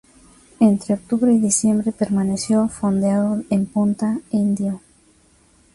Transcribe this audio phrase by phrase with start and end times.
[0.59, 4.81] Entre octubre y diciembre permaneció fondeado en Punta Indio.